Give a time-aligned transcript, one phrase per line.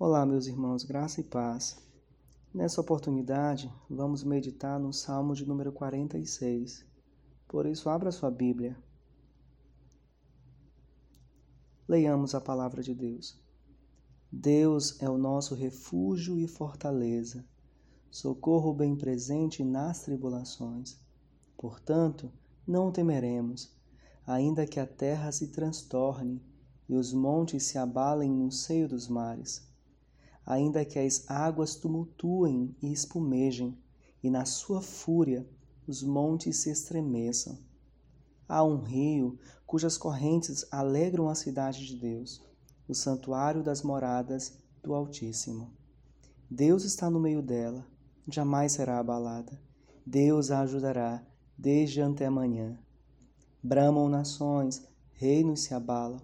[0.00, 1.76] Olá, meus irmãos, graça e paz.
[2.54, 6.86] Nessa oportunidade, vamos meditar no Salmo de número 46.
[7.48, 8.78] Por isso, abra sua Bíblia.
[11.88, 13.42] Leiamos a palavra de Deus.
[14.30, 17.44] Deus é o nosso refúgio e fortaleza,
[18.08, 20.96] socorro bem presente nas tribulações.
[21.56, 22.30] Portanto,
[22.64, 23.76] não temeremos,
[24.24, 26.40] ainda que a terra se transtorne
[26.88, 29.66] e os montes se abalem no seio dos mares
[30.48, 33.78] ainda que as águas tumultuem e espumejem,
[34.22, 35.46] e na sua fúria
[35.86, 37.58] os montes se estremeçam.
[38.48, 42.42] Há um rio cujas correntes alegram a cidade de Deus,
[42.88, 45.70] o santuário das moradas do Altíssimo.
[46.50, 47.86] Deus está no meio dela,
[48.26, 49.60] jamais será abalada.
[50.06, 51.22] Deus a ajudará
[51.58, 52.78] desde antemanhã.
[53.62, 56.22] Bramam nações, reinos se abalam.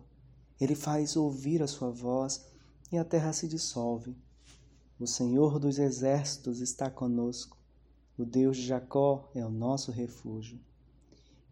[0.59, 2.55] Ele faz ouvir a sua voz
[2.91, 4.17] e a terra se dissolve.
[4.98, 7.59] O Senhor dos exércitos está conosco.
[8.17, 10.61] O Deus de Jacó é o nosso refúgio.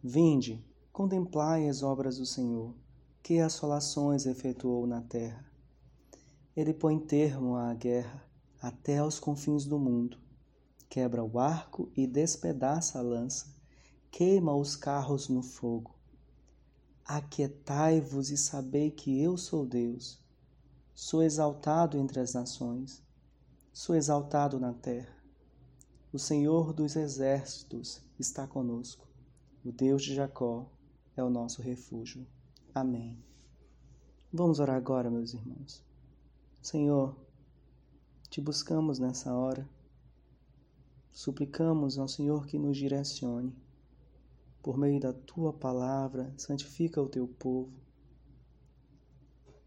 [0.01, 2.73] Vinde, contemplai as obras do Senhor,
[3.21, 5.45] que assolações efetuou na terra.
[6.55, 8.25] Ele põe termo à guerra
[8.61, 10.19] até aos confins do mundo.
[10.89, 13.53] Quebra o arco e despedaça a lança,
[14.09, 15.97] queima os carros no fogo.
[17.05, 20.21] Aquietai-vos e sabei que eu sou Deus.
[20.95, 23.03] Sou exaltado entre as nações,
[23.73, 25.17] sou exaltado na terra.
[26.13, 29.09] O Senhor dos exércitos está conosco.
[29.65, 30.71] O Deus de Jacó
[31.17, 32.27] é o nosso refúgio.
[32.75, 33.19] Amém.
[34.33, 35.83] Vamos orar agora, meus irmãos.
[36.61, 37.17] Senhor,
[38.29, 39.69] te buscamos nessa hora.
[41.11, 43.57] Suplicamos ao Senhor que nos direcione.
[44.63, 47.73] Por meio da tua palavra, santifica o teu povo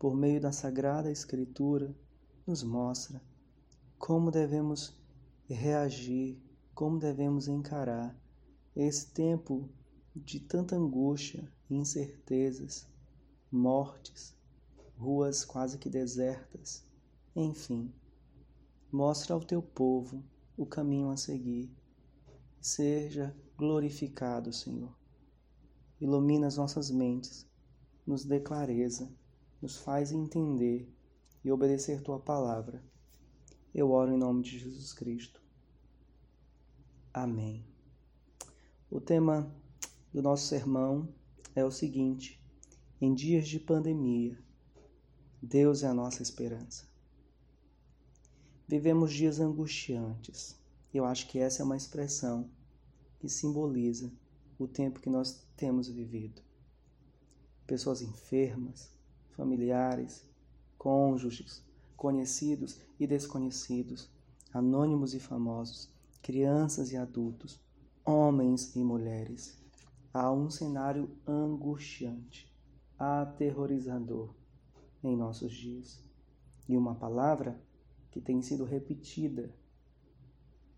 [0.06, 1.95] por meio da Sagrada Escritura,
[2.45, 3.19] nos mostra
[3.98, 4.98] como devemos
[5.48, 6.42] reagir,
[6.74, 8.20] como devemos encarar
[8.76, 9.70] esse tempo
[10.16, 12.88] de tanta angústia, incertezas,
[13.52, 14.36] mortes,
[14.97, 16.86] ruas quase que desertas,
[17.36, 17.94] enfim.
[18.92, 20.24] Mostra ao teu povo
[20.58, 21.69] o caminho a seguir.
[22.62, 24.96] Seja glorificado, Senhor.
[26.00, 27.48] Ilumina as nossas mentes,
[28.06, 29.09] nos dê clareza
[29.66, 30.88] nos faz entender
[31.44, 32.84] e obedecer tua palavra.
[33.78, 35.41] Eu oro em nome de Jesus Cristo.
[37.13, 37.68] Amém.
[38.90, 39.53] O tema
[40.13, 41.13] do nosso sermão
[41.53, 42.41] é o seguinte:
[43.02, 44.41] em dias de pandemia,
[45.41, 46.88] Deus é a nossa esperança.
[48.66, 50.57] Vivemos dias angustiantes.
[50.94, 52.50] Eu acho que essa é uma expressão
[53.19, 54.09] que simboliza
[54.57, 56.42] o tempo que nós temos vivido.
[57.68, 58.90] Pessoas enfermas,
[59.36, 60.25] familiares,
[60.78, 61.65] cônjuges,
[61.95, 64.09] conhecidos e desconhecidos,
[64.53, 65.89] anônimos e famosos,
[66.22, 67.59] crianças e adultos,
[68.03, 69.61] homens e mulheres.
[70.13, 72.51] Há um cenário angustiante,
[72.97, 74.33] aterrorizador
[75.03, 76.03] em nossos dias.
[76.67, 77.61] E uma palavra
[78.12, 79.53] que tem sido repetida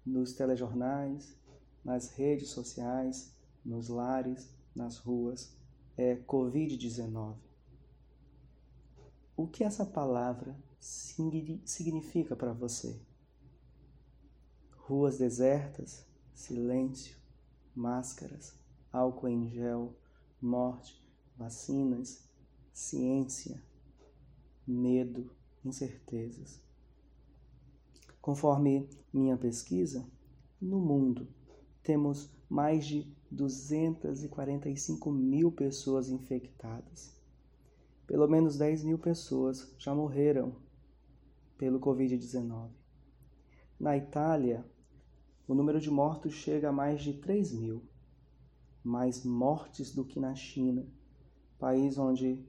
[0.06, 1.38] nos telejornais,
[1.84, 5.56] nas redes sociais, nos lares, nas ruas,
[5.96, 7.48] é Covid-19
[9.38, 13.00] o que essa palavra significa para você?
[14.78, 17.18] Ruas desertas, silêncio,
[17.76, 18.54] máscaras,
[18.92, 19.96] álcool em gel,
[20.42, 21.04] morte,
[21.36, 22.24] vacinas,
[22.72, 23.62] ciência,
[24.66, 25.32] medo,
[25.64, 26.62] incertezas.
[28.22, 30.06] Conforme minha pesquisa,
[30.62, 31.28] no mundo
[31.84, 37.18] temos mais de 245 mil pessoas infectadas
[38.08, 40.56] pelo menos 10 mil pessoas já morreram
[41.58, 42.70] pelo Covid-19.
[43.80, 44.66] Na Itália,
[45.48, 47.84] o número de mortos chega a mais de 3 mil,
[48.84, 50.86] mais mortes do que na China,
[51.58, 52.46] país onde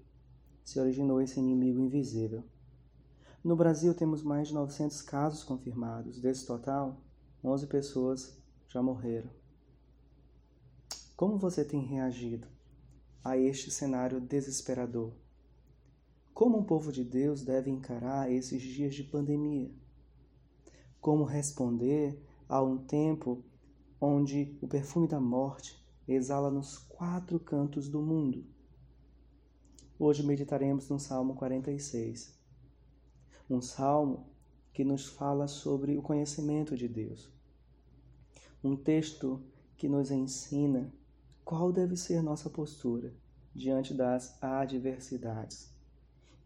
[0.64, 2.44] se originou esse inimigo invisível.
[3.42, 6.21] No Brasil, temos mais de 900 casos confirmados.
[6.21, 7.00] Desse total,
[7.42, 8.36] 11 pessoas
[8.68, 9.30] já morreram.
[11.16, 12.47] Como você tem reagido
[13.24, 15.12] a este cenário desesperador?
[16.38, 19.72] Como o povo de Deus deve encarar esses dias de pandemia?
[21.00, 22.16] Como responder
[22.48, 23.42] a um tempo
[24.00, 28.46] onde o perfume da morte exala nos quatro cantos do mundo?
[29.98, 32.38] Hoje meditaremos no Salmo 46.
[33.50, 34.30] Um salmo
[34.72, 37.28] que nos fala sobre o conhecimento de Deus.
[38.62, 39.42] Um texto
[39.76, 40.94] que nos ensina
[41.44, 43.12] qual deve ser nossa postura
[43.52, 45.76] diante das adversidades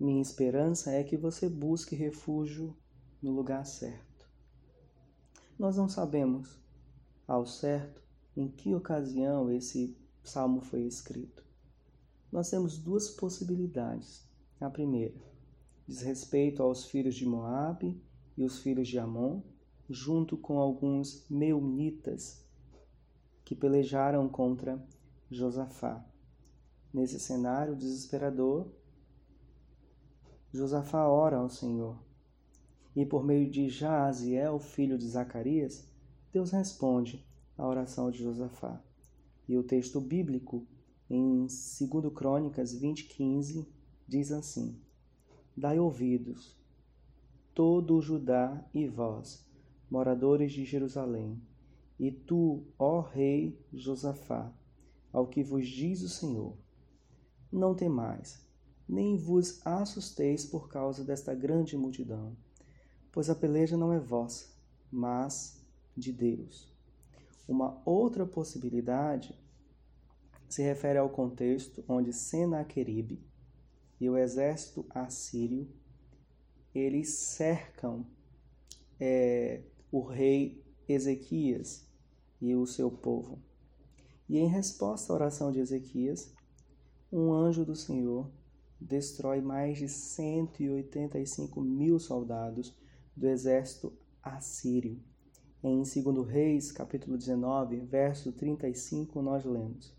[0.03, 2.77] minha esperança é que você busque refúgio
[3.23, 4.29] no lugar certo.
[5.57, 6.61] Nós não sabemos
[7.27, 8.03] ao certo
[8.37, 11.45] em que ocasião esse salmo foi escrito.
[12.33, 14.29] Nós temos duas possibilidades.
[14.61, 15.21] A primeira
[15.87, 18.03] diz respeito aos filhos de Moabe
[18.37, 19.41] e os filhos de Amon,
[19.89, 22.45] junto com alguns meunitas
[23.45, 24.85] que pelejaram contra
[25.31, 26.05] Josafá.
[26.93, 28.82] Nesse cenário desesperador,
[30.53, 31.97] Josafá ora ao Senhor.
[32.95, 35.91] E por meio de Jaaziel, filho de Zacarias,
[36.31, 37.27] Deus responde
[37.57, 38.79] à oração de Josafá.
[39.49, 40.67] E o texto bíblico,
[41.09, 43.67] em 2 Crônicas 20:15,
[44.07, 44.79] diz assim:
[45.57, 46.55] Dai ouvidos,
[47.55, 49.47] todo o Judá e vós,
[49.91, 51.41] moradores de Jerusalém,
[51.99, 54.53] e tu, ó rei Josafá,
[55.11, 56.59] ao que vos diz o Senhor:
[57.51, 58.42] Não temais,
[58.93, 62.37] nem vos assusteis por causa desta grande multidão,
[63.11, 64.49] pois a peleja não é vossa,
[64.91, 65.65] mas
[65.97, 66.71] de Deus.
[67.49, 69.35] Uma outra possibilidade
[70.47, 73.25] se refere ao contexto onde Senaqueribe
[73.99, 75.67] e o exército assírio
[76.75, 78.07] eles cercam
[79.01, 81.89] é, o rei Ezequias
[82.43, 83.39] e o seu povo.
[84.29, 86.31] E em resposta à oração de Ezequias,
[87.11, 88.31] um anjo do Senhor
[88.83, 92.77] destrói mais de 185 mil soldados
[93.17, 93.93] do exército
[94.23, 95.01] assírio.
[95.63, 99.97] Em 2 Reis, capítulo 19, verso 35, nós lemos: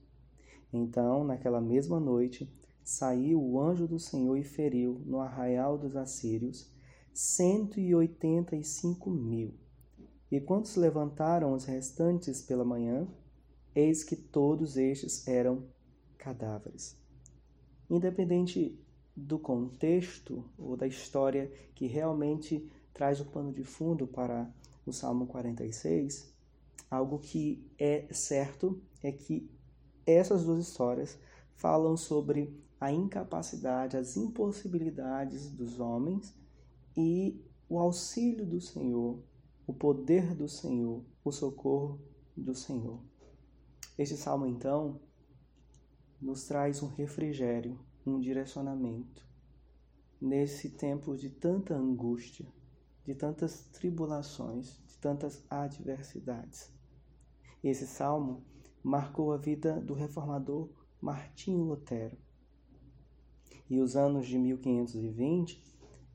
[0.71, 2.51] Então, naquela mesma noite,
[2.83, 6.69] saiu o anjo do Senhor e feriu no arraial dos assírios
[7.13, 9.53] 185 mil.
[10.29, 13.07] E quando se levantaram os restantes pela manhã,
[13.73, 15.63] eis que todos estes eram
[16.17, 17.02] cadáveres
[17.89, 18.79] independente
[19.15, 24.51] do contexto ou da história que realmente traz o pano de fundo para
[24.85, 26.33] o Salmo 46,
[26.89, 29.49] algo que é certo é que
[30.05, 31.17] essas duas histórias
[31.55, 36.35] falam sobre a incapacidade, as impossibilidades dos homens
[36.97, 39.19] e o auxílio do Senhor,
[39.65, 41.99] o poder do Senhor, o socorro
[42.35, 42.99] do Senhor.
[43.97, 44.99] Este salmo, então,
[46.23, 49.27] nos traz um refrigério, um direcionamento.
[50.21, 52.47] Nesse tempo de tanta angústia,
[53.03, 56.73] de tantas tribulações, de tantas adversidades.
[57.61, 58.41] Esse salmo
[58.81, 60.69] marcou a vida do reformador
[61.01, 62.17] Martinho Lutero.
[63.69, 65.61] E os anos de 1520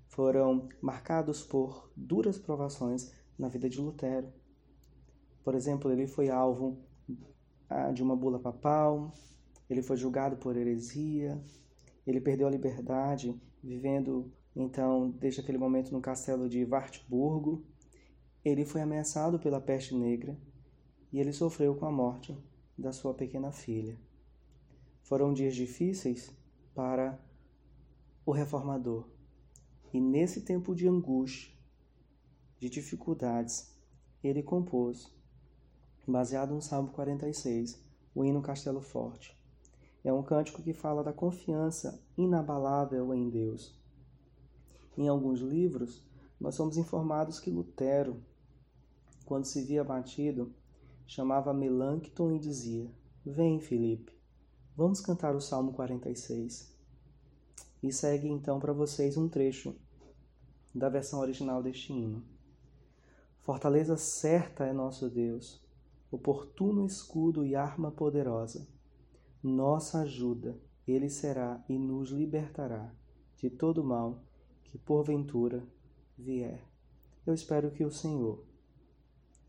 [0.06, 4.32] foram marcados por duras provações na vida de Lutero.
[5.44, 6.78] Por exemplo, ele foi alvo
[7.68, 9.12] ah, de uma bula papal,
[9.68, 11.40] ele foi julgado por heresia,
[12.06, 17.64] ele perdeu a liberdade, vivendo então desde aquele momento no castelo de Wartburgo.
[18.44, 20.38] Ele foi ameaçado pela peste negra
[21.12, 22.36] e ele sofreu com a morte
[22.76, 23.98] da sua pequena filha.
[25.02, 26.32] Foram dias difíceis
[26.74, 27.18] para
[28.24, 29.08] o reformador.
[29.92, 31.52] E nesse tempo de angústia,
[32.58, 33.74] de dificuldades,
[34.22, 35.10] ele compôs,
[36.06, 37.82] baseado no Salmo 46,
[38.14, 39.37] o hino Castelo Forte.
[40.08, 43.78] É um cântico que fala da confiança inabalável em Deus.
[44.96, 46.02] Em alguns livros,
[46.40, 48.16] nós somos informados que Lutero,
[49.26, 50.50] quando se via abatido,
[51.06, 52.90] chamava Melancton e dizia:
[53.22, 54.18] Vem, Felipe,
[54.74, 56.74] vamos cantar o Salmo 46.
[57.82, 59.76] E segue então para vocês um trecho
[60.74, 62.24] da versão original deste hino.
[63.40, 65.62] Fortaleza certa é nosso Deus,
[66.10, 68.77] oportuno escudo e arma poderosa
[69.42, 72.92] nossa ajuda, ele será e nos libertará
[73.36, 74.24] de todo mal
[74.64, 75.66] que porventura
[76.16, 76.66] vier.
[77.26, 78.44] Eu espero que o Senhor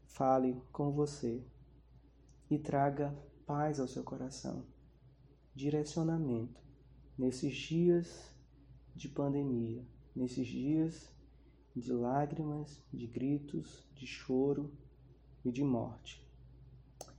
[0.05, 1.43] fale com você
[2.49, 4.65] e traga paz ao seu coração,
[5.55, 6.61] direcionamento
[7.17, 8.31] nesses dias
[8.95, 11.09] de pandemia, nesses dias
[11.75, 14.71] de lágrimas, de gritos, de choro
[15.43, 16.27] e de morte.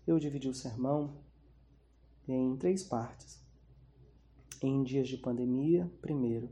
[0.07, 1.25] Eu dividi o sermão
[2.35, 3.41] em três partes.
[4.63, 6.51] Em dias de pandemia, primeiro,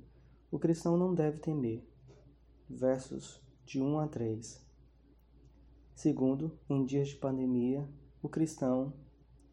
[0.51, 1.87] o cristão não deve temer,
[2.69, 4.67] versos de 1 a 3.
[5.95, 7.89] Segundo, em dias de pandemia,
[8.23, 8.93] o cristão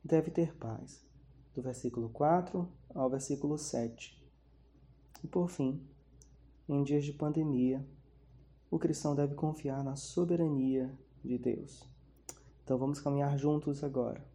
[0.03, 1.05] deve ter paz,
[1.53, 4.23] do versículo 4 ao versículo 7.
[5.23, 5.81] E por fim,
[6.69, 7.85] em dias de pandemia,
[8.71, 10.91] o cristão deve confiar na soberania
[11.23, 11.83] de Deus.
[12.63, 14.34] Então vamos caminhar juntos agora.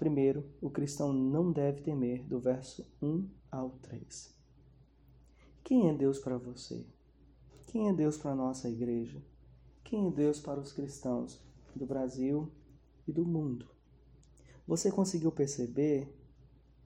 [0.00, 4.34] Primeiro, o cristão não deve temer, do verso 1 ao 3.
[5.62, 6.86] Quem é Deus para você?
[7.66, 9.22] Quem é Deus para a nossa igreja?
[9.84, 11.38] Quem é Deus para os cristãos
[11.76, 12.50] do Brasil
[13.06, 13.68] e do mundo?
[14.66, 16.10] Você conseguiu perceber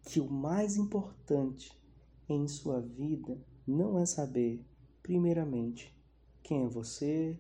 [0.03, 1.81] que o mais importante
[2.29, 4.67] em sua vida não é saber,
[5.05, 5.97] primeiramente,
[6.43, 7.39] quem é você,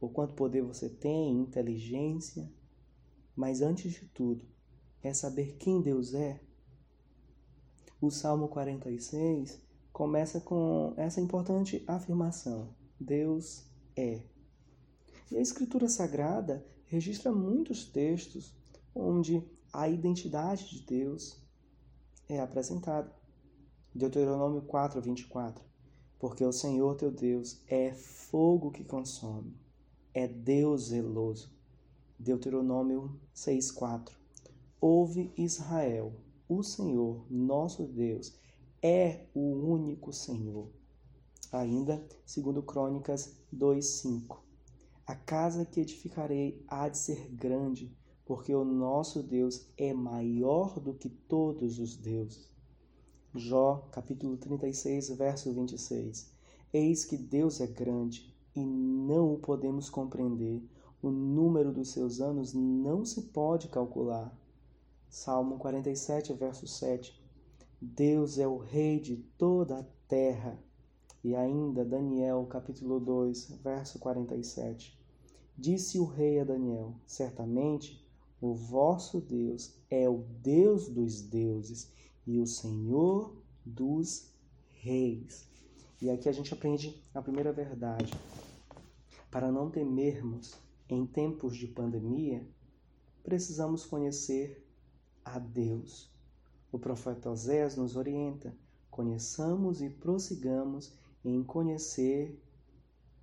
[0.00, 2.48] o quanto poder você tem, inteligência,
[3.34, 4.54] mas antes de tudo,
[5.02, 6.40] é saber quem Deus é.
[8.00, 9.60] O Salmo 46
[9.92, 13.64] começa com essa importante afirmação: Deus
[13.96, 14.22] é.
[15.30, 18.54] E a Escritura Sagrada registra muitos textos
[18.94, 21.42] onde a identidade de Deus
[22.28, 23.14] é apresentada.
[23.94, 25.64] Deuteronômio 4, 24.
[26.18, 29.54] Porque o Senhor teu Deus é fogo que consome,
[30.14, 31.54] é Deus zeloso.
[32.18, 34.25] Deuteronômio 6, 4.
[34.78, 36.12] Ouve Israel,
[36.46, 38.38] o Senhor, nosso Deus,
[38.82, 40.68] é o único Senhor.
[41.50, 44.44] Ainda, segundo Crônicas 2:5.
[45.06, 50.92] A casa que edificarei há de ser grande, porque o nosso Deus é maior do
[50.92, 52.52] que todos os deuses.
[53.34, 56.30] Jó, capítulo 36, verso 26.
[56.70, 60.62] Eis que Deus é grande e não o podemos compreender.
[61.00, 64.36] O número dos seus anos não se pode calcular.
[65.08, 67.22] Salmo 47, verso 7.
[67.80, 70.58] Deus é o rei de toda a terra.
[71.22, 74.98] E ainda Daniel, capítulo 2, verso 47.
[75.56, 78.06] Disse o rei a Daniel: Certamente
[78.40, 81.90] o vosso Deus é o Deus dos deuses
[82.26, 83.34] e o Senhor
[83.64, 84.30] dos
[84.72, 85.48] reis.
[86.00, 88.12] E aqui a gente aprende a primeira verdade.
[89.30, 90.54] Para não temermos
[90.88, 92.46] em tempos de pandemia,
[93.24, 94.65] precisamos conhecer
[95.26, 96.08] a Deus.
[96.70, 98.56] O profeta Osés nos orienta:
[98.90, 100.92] conheçamos e prossigamos
[101.24, 102.40] em conhecer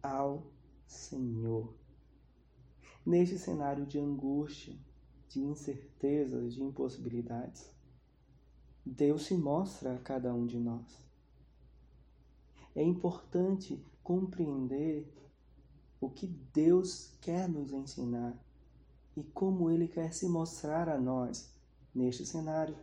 [0.02, 0.46] ao
[0.86, 1.74] Senhor.
[3.06, 4.76] Neste cenário de angústia,
[5.30, 7.72] de incertezas, de impossibilidades,
[8.86, 11.02] Deus se mostra a cada um de nós.
[12.76, 15.08] É importante compreender
[16.02, 18.38] o que Deus quer nos ensinar
[19.16, 21.53] e como Ele quer se mostrar a nós
[21.94, 22.76] neste cenário.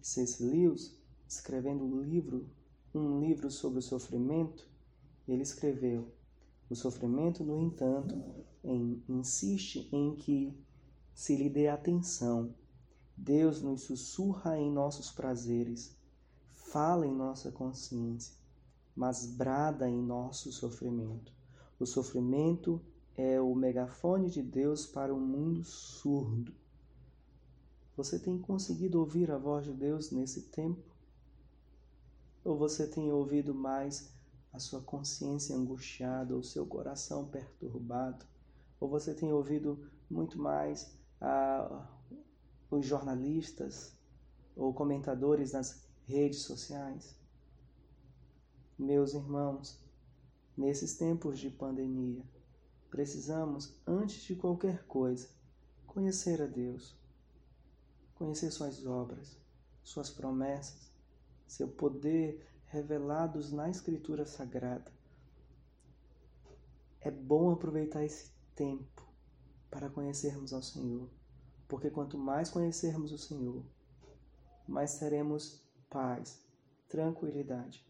[0.00, 0.42] C.S.
[0.42, 0.94] Lewis,
[1.28, 2.48] escrevendo um livro,
[2.94, 4.68] um livro sobre o sofrimento,
[5.26, 6.12] ele escreveu:
[6.68, 8.20] O sofrimento, no entanto,
[8.64, 10.52] em, insiste em que
[11.14, 12.54] se lhe dê atenção.
[13.16, 15.96] Deus nos sussurra em nossos prazeres,
[16.48, 18.34] fala em nossa consciência,
[18.96, 21.32] mas brada em nosso sofrimento.
[21.78, 22.80] O sofrimento
[23.16, 26.52] é o megafone de Deus para um mundo surdo.
[27.94, 30.82] Você tem conseguido ouvir a voz de Deus nesse tempo?
[32.42, 34.10] Ou você tem ouvido mais
[34.50, 38.24] a sua consciência angustiada, o seu coração perturbado?
[38.80, 41.86] Ou você tem ouvido muito mais a,
[42.70, 43.94] os jornalistas
[44.56, 47.14] ou comentadores nas redes sociais?
[48.78, 49.78] Meus irmãos,
[50.56, 52.24] nesses tempos de pandemia,
[52.90, 55.28] precisamos, antes de qualquer coisa,
[55.86, 57.01] conhecer a Deus
[58.22, 59.36] conhecer suas obras,
[59.82, 60.92] suas promessas,
[61.44, 64.92] seu poder revelados na Escritura Sagrada.
[67.00, 69.04] É bom aproveitar esse tempo
[69.68, 71.10] para conhecermos ao Senhor,
[71.66, 73.66] porque quanto mais conhecermos o Senhor,
[74.68, 76.46] mais teremos paz,
[76.88, 77.84] tranquilidade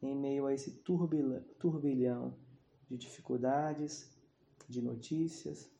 [0.00, 0.82] em meio a esse
[1.58, 2.34] turbilhão
[2.88, 4.16] de dificuldades,
[4.66, 5.70] de notícias,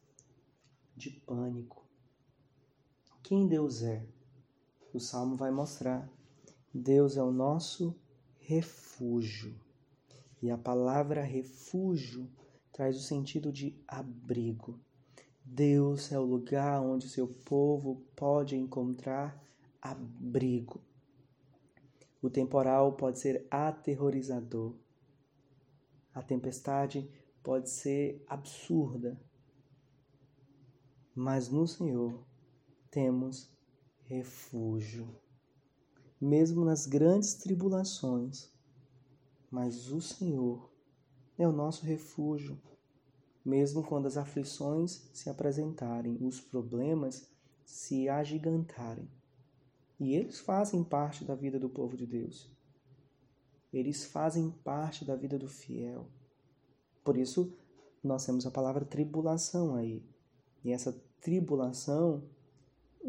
[0.94, 1.87] de pânico
[3.28, 4.02] quem Deus é.
[4.90, 6.10] O salmo vai mostrar.
[6.72, 7.94] Deus é o nosso
[8.38, 9.54] refúgio.
[10.40, 12.26] E a palavra refúgio
[12.72, 14.80] traz o sentido de abrigo.
[15.44, 19.38] Deus é o lugar onde seu povo pode encontrar
[19.82, 20.80] abrigo.
[22.22, 24.74] O temporal pode ser aterrorizador.
[26.14, 27.06] A tempestade
[27.42, 29.20] pode ser absurda.
[31.14, 32.26] Mas no Senhor
[32.90, 33.50] temos
[34.04, 35.08] refúgio,
[36.20, 38.50] mesmo nas grandes tribulações.
[39.50, 40.70] Mas o Senhor
[41.38, 42.60] é o nosso refúgio,
[43.44, 47.30] mesmo quando as aflições se apresentarem, os problemas
[47.64, 49.08] se agigantarem.
[50.00, 52.50] E eles fazem parte da vida do povo de Deus.
[53.72, 56.08] Eles fazem parte da vida do fiel.
[57.04, 57.52] Por isso,
[58.02, 60.02] nós temos a palavra tribulação aí.
[60.64, 62.28] E essa tribulação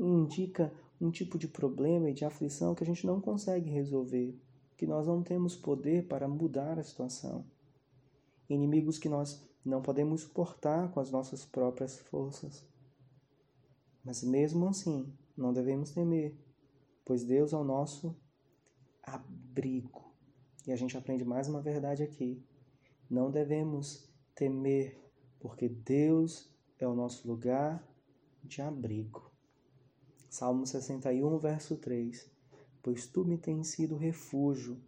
[0.06, 4.39] indica um tipo de problema e de aflição que a gente não consegue resolver
[4.79, 7.46] que nós não temos poder para mudar a situação.
[8.50, 12.65] Inimigos que nós não podemos suportar com as nossas próprias forças.
[14.01, 16.34] Mas mesmo assim, não devemos temer,
[17.03, 18.15] pois Deus é o nosso
[19.03, 20.13] abrigo.
[20.65, 22.41] E a gente aprende mais uma verdade aqui.
[23.10, 24.98] Não devemos temer,
[25.41, 27.86] porque Deus é o nosso lugar
[28.46, 29.28] de abrigo.
[30.29, 32.29] Salmo 61, verso 3.
[32.83, 34.79] Pois tu me tens sido refúgio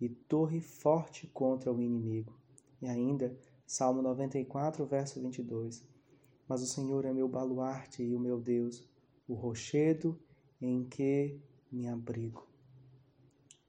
[0.00, 2.34] e torre forte contra o inimigo.
[2.80, 5.86] E ainda, Salmo 94, verso 22.
[6.48, 8.88] Mas o Senhor é meu baluarte e o meu Deus,
[9.28, 10.18] o rochedo
[10.60, 11.38] em que
[11.70, 12.46] me abrigo.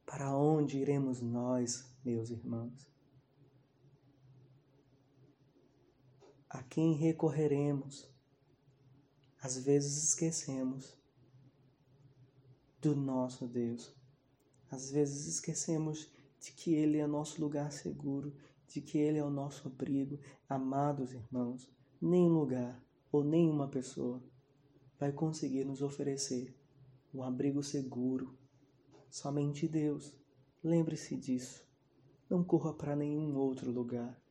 [0.06, 2.90] Para onde iremos nós, meus irmãos?
[6.50, 8.10] A quem recorreremos?
[9.42, 10.98] Às vezes esquecemos
[12.80, 13.96] do nosso Deus.
[14.70, 18.36] Às vezes esquecemos de que Ele é nosso lugar seguro,
[18.68, 20.20] de que Ele é o nosso abrigo.
[20.48, 21.70] Amados irmãos,
[22.02, 24.22] nenhum lugar ou nenhuma pessoa
[25.00, 26.56] vai conseguir nos oferecer
[27.14, 28.38] um abrigo seguro.
[29.10, 30.16] Somente Deus.
[30.64, 31.66] Lembre-se disso.
[32.30, 34.22] Não corra para nenhum outro lugar.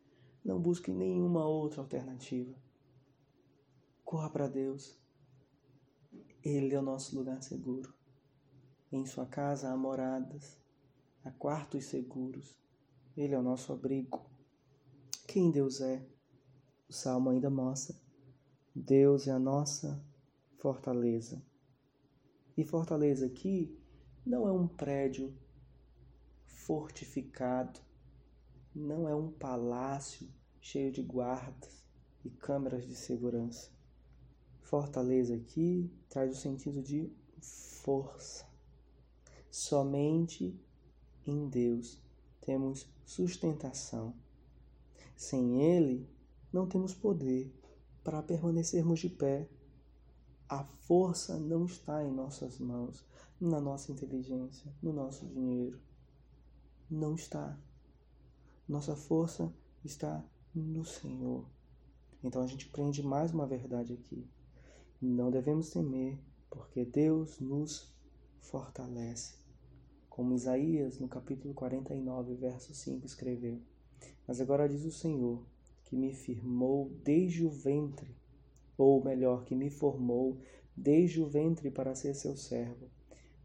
[0.45, 2.55] Não busque nenhuma outra alternativa.
[4.05, 5.01] Corra para Deus.
[6.43, 7.96] Ele é o nosso lugar seguro.
[8.97, 10.59] Em sua casa há moradas,
[11.23, 12.59] há quartos seguros.
[13.15, 14.25] Ele é o nosso abrigo.
[15.29, 16.03] Quem Deus é?
[16.89, 17.95] O salmo ainda mostra.
[18.75, 20.03] Deus é a nossa
[20.57, 21.45] fortaleza.
[22.57, 23.79] E fortaleza aqui
[24.25, 25.37] não é um prédio
[26.47, 27.79] fortificado,
[28.75, 30.27] não é um palácio
[30.59, 31.85] cheio de guardas
[32.25, 33.71] e câmeras de segurança.
[34.63, 37.13] Fortaleza aqui traz o sentido de
[37.43, 38.46] força.
[39.59, 40.55] Somente
[41.27, 41.99] em Deus
[42.43, 44.15] temos sustentação.
[45.17, 46.07] Sem Ele,
[46.53, 47.51] não temos poder
[48.05, 49.49] para permanecermos de pé.
[50.47, 53.03] A força não está em nossas mãos,
[53.41, 55.81] na nossa inteligência, no nosso dinheiro.
[56.91, 57.59] Não está.
[58.69, 59.51] Nossa força
[59.83, 60.23] está
[60.55, 61.49] no Senhor.
[62.23, 64.29] Então a gente prende mais uma verdade aqui.
[65.01, 66.19] Não devemos temer,
[66.51, 67.91] porque Deus nos
[68.39, 69.46] fortalece.
[70.17, 73.61] Como Isaías, no capítulo 49, verso 5, escreveu:
[74.27, 75.45] Mas agora diz o Senhor,
[75.85, 78.17] que me firmou desde o ventre,
[78.79, 80.39] ou melhor, que me formou
[80.75, 82.89] desde o ventre para ser seu servo,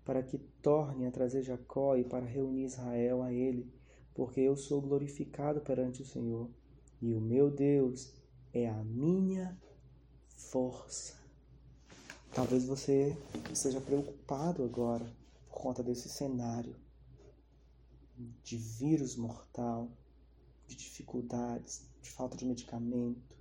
[0.05, 3.69] para que torne a trazer Jacó e para reunir Israel a ele,
[4.13, 6.49] porque eu sou glorificado perante o Senhor,
[7.01, 8.13] e o meu Deus
[8.53, 9.59] é a minha
[10.37, 11.19] força.
[12.33, 13.17] Talvez você
[13.51, 15.19] esteja preocupado agora
[15.51, 16.75] por conta desse cenário
[18.41, 19.91] de vírus mortal,
[20.65, 23.37] de dificuldades, de falta de medicamento,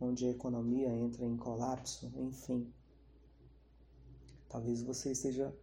[0.00, 2.72] onde a economia entra em colapso, enfim.
[4.48, 5.54] Talvez você esteja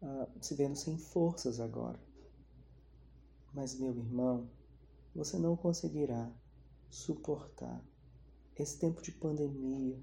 [0.00, 1.98] uh, se vendo sem forças agora.
[3.52, 4.48] Mas, meu irmão,
[5.14, 6.30] você não conseguirá
[6.90, 7.84] suportar
[8.56, 9.98] esse tempo de pandemia,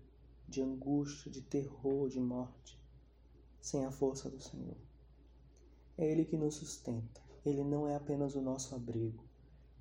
[0.47, 2.79] de angústia, de terror, de morte,
[3.61, 4.90] sem a força do Senhor.
[6.01, 7.21] É Ele que nos sustenta.
[7.45, 9.23] Ele não é apenas o nosso abrigo,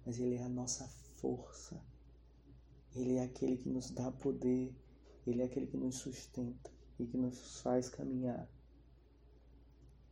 [0.04, 1.83] mas Ele é a nossa força.
[2.94, 4.70] Ele é aquele que nos dá poder,
[5.26, 8.46] Ele é aquele que nos sustenta e que nos faz caminhar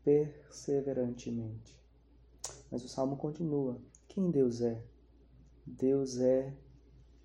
[0.03, 1.79] perseverantemente.
[2.71, 4.83] Mas o salmo continua: quem Deus é?
[5.67, 6.57] Deus é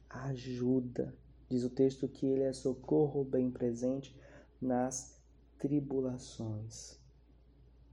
[0.10, 1.18] ajuda.
[1.50, 4.14] Diz o texto que Ele é socorro bem presente
[4.60, 5.24] nas
[5.58, 7.02] tribulações.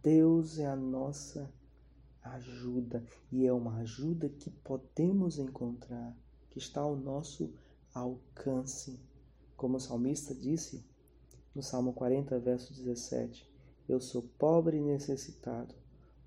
[0.03, 1.53] Deus é a nossa
[2.23, 6.17] ajuda e é uma ajuda que podemos encontrar,
[6.49, 7.53] que está ao nosso
[7.93, 8.99] alcance.
[9.59, 10.83] Como o salmista disse
[11.55, 13.47] no Salmo 40, verso 17:
[13.87, 15.75] Eu sou pobre e necessitado,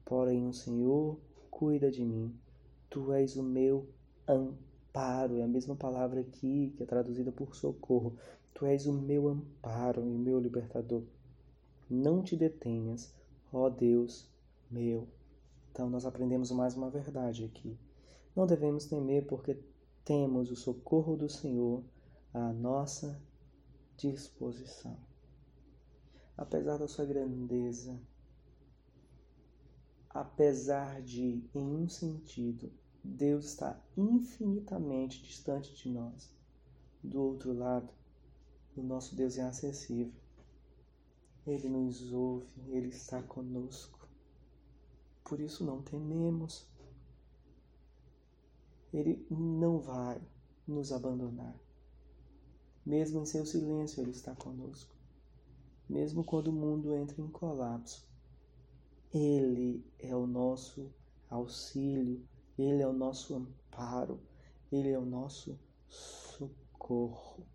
[0.06, 2.32] porém o Senhor cuida de mim.
[2.92, 3.90] Tu és o meu
[4.28, 5.40] amparo.
[5.40, 8.16] É a mesma palavra aqui que é traduzida por socorro.
[8.54, 11.02] Tu és o meu amparo e o meu libertador.
[11.90, 13.12] Não te detenhas
[13.54, 14.28] ó Deus
[14.70, 15.08] meu.
[15.72, 17.78] Então, nós aprendemos mais uma verdade aqui.
[18.36, 19.58] Não devemos temer, porque
[20.04, 21.84] temos o socorro do Senhor
[22.34, 23.22] à nossa
[23.96, 24.98] disposição.
[26.36, 28.00] Apesar da sua grandeza,
[30.10, 32.72] apesar de, em um sentido,
[33.04, 36.34] Deus está infinitamente distante de nós,
[37.04, 37.94] do outro lado,
[38.76, 40.23] o nosso Deus é acessível.
[41.46, 44.08] Ele nos ouve, Ele está conosco.
[45.26, 46.66] Por isso não tememos.
[48.94, 50.22] Ele não vai
[50.68, 51.60] nos abandonar.
[52.86, 54.94] Mesmo em seu silêncio, Ele está conosco.
[55.90, 58.08] Mesmo quando o mundo entra em colapso,
[59.14, 60.90] Ele é o nosso
[61.30, 62.26] auxílio,
[62.58, 64.20] Ele é o nosso amparo,
[64.72, 67.46] Ele é o nosso socorro.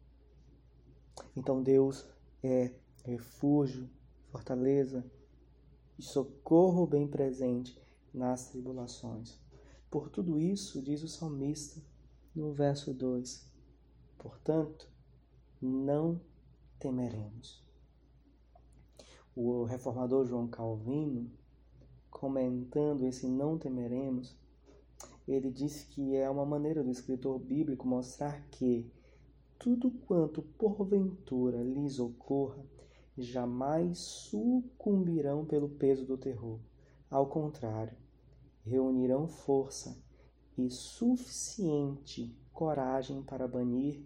[1.36, 2.06] Então Deus
[2.42, 2.74] é
[3.08, 3.88] refúgio,
[4.26, 5.02] fortaleza
[5.98, 7.80] e socorro bem presente
[8.12, 9.40] nas tribulações.
[9.90, 11.80] Por tudo isso, diz o salmista
[12.34, 13.50] no verso 2:
[14.18, 14.90] Portanto,
[15.60, 16.20] não
[16.78, 17.64] temeremos.
[19.34, 21.30] O reformador João Calvino,
[22.10, 24.36] comentando esse não temeremos,
[25.26, 28.90] ele disse que é uma maneira do escritor bíblico mostrar que
[29.58, 32.64] tudo quanto porventura lhes ocorra,
[33.22, 36.58] jamais sucumbirão pelo peso do terror.
[37.10, 37.96] Ao contrário,
[38.64, 39.96] reunirão força
[40.56, 44.02] e suficiente coragem para banir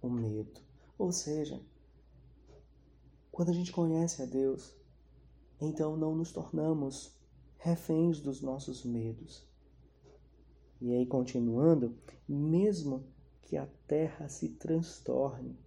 [0.00, 0.60] o medo.
[0.98, 1.60] Ou seja,
[3.30, 4.74] quando a gente conhece a Deus,
[5.60, 7.16] então não nos tornamos
[7.58, 9.46] reféns dos nossos medos.
[10.80, 11.96] E aí, continuando,
[12.28, 13.04] mesmo
[13.42, 15.58] que a terra se transtorne,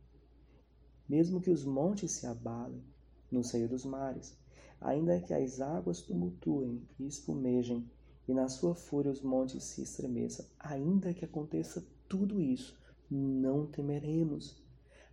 [1.11, 2.81] mesmo que os montes se abalem
[3.29, 4.33] no seio dos mares,
[4.79, 7.85] ainda que as águas tumultuem e espumejem,
[8.29, 14.55] e na sua fúria os montes se estremeçam, ainda que aconteça tudo isso, não temeremos.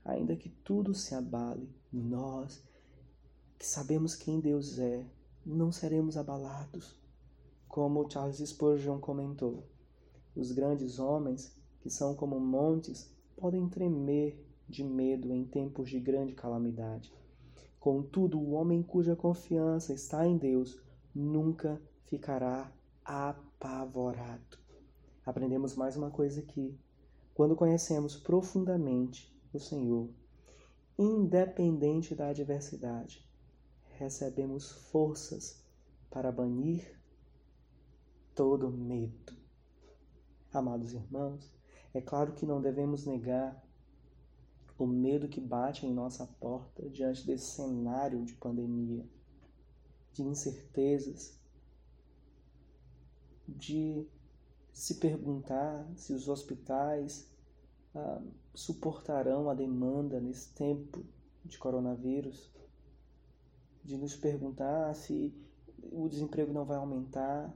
[0.05, 2.63] Ainda que tudo se abale, nós,
[3.59, 5.05] que sabemos quem Deus é,
[5.45, 6.95] não seremos abalados.
[7.67, 9.65] Como Charles Spurgeon comentou,
[10.37, 16.35] os grandes homens que são como montes, podem tremer de medo em tempos de grande
[16.35, 17.13] calamidade.
[17.81, 20.81] Contudo, o homem cuja confiança está em Deus
[21.15, 22.73] nunca ficará
[23.05, 24.59] apavorado.
[25.25, 26.79] Aprendemos mais uma coisa aqui.
[27.35, 30.11] Quando conhecemos profundamente o Senhor,
[30.99, 33.27] independente da adversidade,
[33.99, 35.65] recebemos forças
[36.11, 36.99] para banir
[38.35, 39.37] todo medo.
[40.53, 41.53] Amados irmãos,
[41.93, 43.63] é claro que não devemos negar
[44.79, 49.05] o medo que bate em nossa porta diante desse cenário de pandemia,
[50.13, 51.37] de incertezas,
[53.47, 54.07] de
[54.73, 57.29] se perguntar se os hospitais
[57.95, 58.23] ah,
[58.55, 61.05] suportarão a demanda nesse tempo
[61.45, 62.49] de coronavírus,
[63.83, 65.35] de nos perguntar se
[65.91, 67.53] o desemprego não vai aumentar,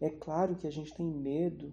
[0.00, 1.72] é claro que a gente tem medo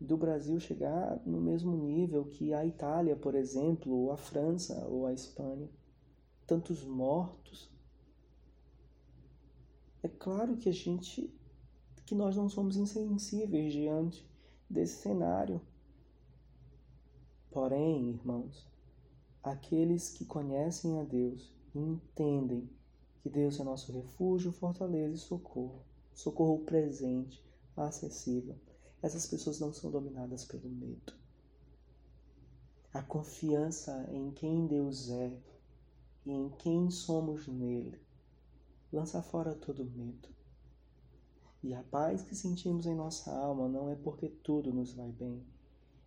[0.00, 5.06] do Brasil chegar no mesmo nível que a Itália, por exemplo, ou a França ou
[5.06, 5.68] a Espanha.
[6.46, 7.70] Tantos mortos.
[10.02, 11.34] É claro que a gente
[12.06, 14.26] que nós não somos insensíveis diante
[14.70, 15.60] desse cenário.
[17.50, 18.66] Porém, irmãos,
[19.42, 22.66] aqueles que conhecem a Deus entendem
[23.20, 25.84] que Deus é nosso refúgio, fortaleza e socorro,
[26.14, 27.44] socorro presente
[27.76, 28.56] acessível.
[29.00, 31.12] Essas pessoas não são dominadas pelo medo.
[32.92, 35.38] A confiança em quem Deus é
[36.26, 38.00] e em quem somos nele
[38.92, 40.28] lança fora todo medo.
[41.62, 45.44] E a paz que sentimos em nossa alma não é porque tudo nos vai bem,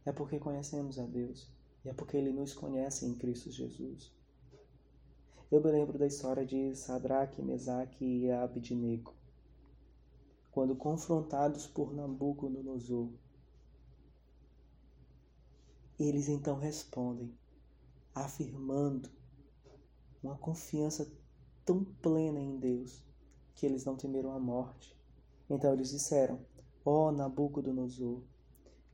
[0.06, 1.48] é porque conhecemos a Deus
[1.86, 4.12] e é porque Ele nos conhece em Cristo Jesus.
[5.52, 9.14] Eu me lembro da história de Sadraque, Mesaque e Abidnego
[10.52, 13.10] quando confrontados por Nabucodonosor.
[15.98, 17.34] Eles então respondem,
[18.14, 19.10] afirmando
[20.22, 21.10] uma confiança
[21.64, 23.02] tão plena em Deus
[23.56, 24.98] que eles não temeram a morte.
[25.50, 26.46] Então eles disseram:
[26.84, 28.22] Ó oh, Nabucodonosor,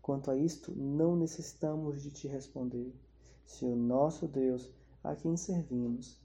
[0.02, 2.94] quanto a isto, não necessitamos de te responder.
[3.46, 4.70] Se o nosso Deus,
[5.04, 6.22] a quem servimos,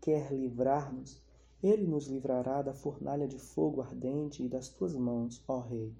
[0.00, 1.21] quer livrar-nos,
[1.62, 5.94] ele nos livrará da fornalha de fogo ardente e das tuas mãos, ó Rei.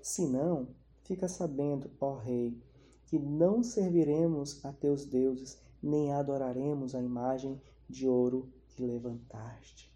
[0.00, 0.68] Se não,
[1.04, 2.56] fica sabendo, ó Rei,
[3.06, 9.92] que não serviremos a teus deuses, nem adoraremos a imagem de ouro que levantaste.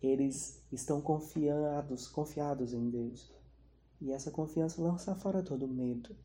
[0.00, 3.30] Eles estão confiados, confiados em Deus.
[4.00, 6.16] E essa confiança lança fora todo medo.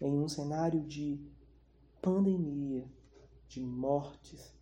[0.00, 1.20] Em um cenário de
[2.00, 2.84] pandemia,
[3.48, 4.52] de mortes,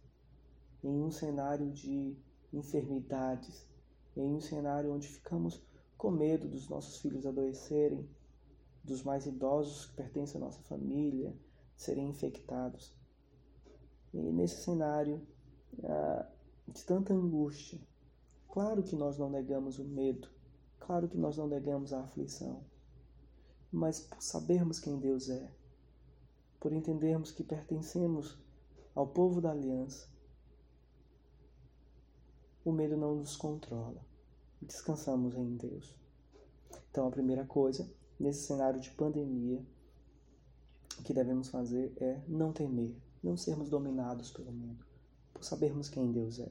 [0.83, 2.17] em um cenário de
[2.53, 3.67] enfermidades,
[4.17, 5.63] em um cenário onde ficamos
[5.97, 8.09] com medo dos nossos filhos adoecerem,
[8.83, 11.37] dos mais idosos que pertencem à nossa família
[11.77, 12.95] serem infectados.
[14.13, 15.27] E nesse cenário,
[15.85, 16.27] ah,
[16.67, 17.81] de tanta angústia.
[18.49, 20.29] Claro que nós não negamos o medo,
[20.79, 22.65] claro que nós não negamos a aflição,
[23.71, 25.51] mas por sabermos quem Deus é,
[26.59, 28.39] por entendermos que pertencemos
[28.95, 30.09] ao povo da aliança,
[32.71, 34.01] o medo não nos controla.
[34.63, 35.99] Descansamos em Deus.
[36.89, 39.61] Então, a primeira coisa, nesse cenário de pandemia,
[40.99, 44.85] o que devemos fazer é não temer, não sermos dominados pelo medo,
[45.35, 46.49] por sabermos quem Deus é.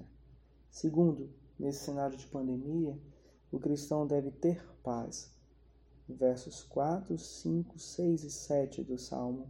[0.69, 2.99] Segundo, nesse cenário de pandemia,
[3.49, 5.33] o cristão deve ter paz.
[6.07, 9.49] Versos 4, 5, 6 e 7 do Salmo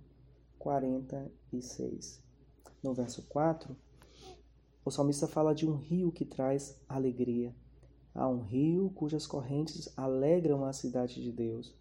[0.59, 2.21] 46.
[2.83, 3.75] No verso 4,
[4.83, 7.53] o salmista fala de um rio que traz alegria.
[8.13, 11.73] Há um rio cujas correntes alegram a cidade de Deus,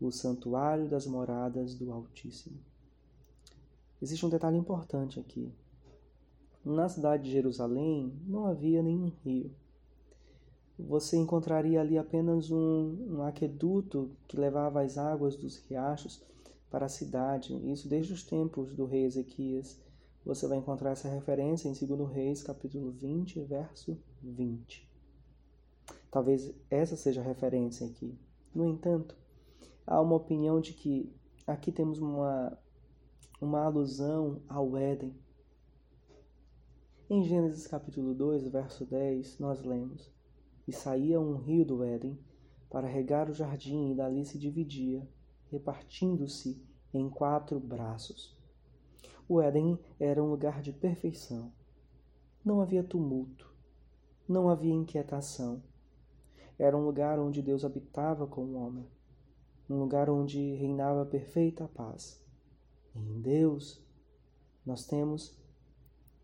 [0.00, 2.58] o santuário das moradas do Altíssimo.
[4.00, 5.52] Existe um detalhe importante aqui.
[6.64, 9.50] Na cidade de Jerusalém não havia nenhum rio.
[10.78, 16.22] Você encontraria ali apenas um, um aqueduto que levava as águas dos riachos
[16.70, 17.54] para a cidade.
[17.70, 19.80] Isso desde os tempos do rei Ezequias.
[20.24, 24.88] Você vai encontrar essa referência em 2 Reis, capítulo 20, verso 20.
[26.12, 28.16] Talvez essa seja a referência aqui.
[28.54, 29.16] No entanto,
[29.84, 31.12] há uma opinião de que
[31.44, 32.56] aqui temos uma,
[33.40, 35.12] uma alusão ao Éden.
[37.10, 40.08] Em Gênesis capítulo 2, verso 10, nós lemos:
[40.68, 42.16] E saía um rio do Éden
[42.70, 45.06] para regar o jardim, e dali se dividia
[45.50, 48.40] repartindo-se em quatro braços.
[49.32, 51.50] O Éden era um lugar de perfeição.
[52.44, 53.50] Não havia tumulto,
[54.28, 55.62] não havia inquietação.
[56.58, 58.86] Era um lugar onde Deus habitava com o homem,
[59.70, 62.22] um lugar onde reinava perfeita paz.
[62.94, 63.82] Em Deus,
[64.66, 65.34] nós temos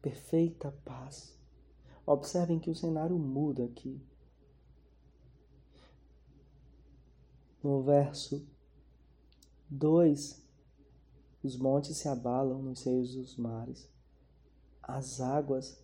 [0.02, 1.34] perfeita paz.
[2.04, 3.98] Observem que o cenário muda aqui.
[7.64, 8.46] No verso
[9.70, 10.47] 2.
[11.42, 13.88] Os montes se abalam nos seios dos mares.
[14.82, 15.78] As águas